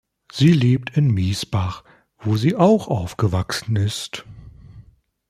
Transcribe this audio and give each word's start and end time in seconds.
Sie 0.31 0.51
lebt 0.51 0.97
in 0.97 1.11
Miesbach, 1.11 1.83
wo 2.17 2.35
sie 2.35 2.55
auch 2.55 2.87
aufgewachsen 2.87 3.75
ist. 3.75 4.25